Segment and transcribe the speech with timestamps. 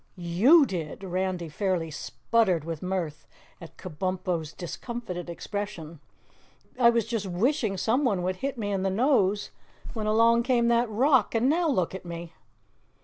[0.17, 3.27] "YOU did." Randy fairly sputtered with mirth
[3.61, 5.99] at Kabumpo's discomfited expression.
[6.79, 9.51] "I was just wishing someone would hit me in the nose,
[9.93, 12.33] when along came that rock and NOW look at me!"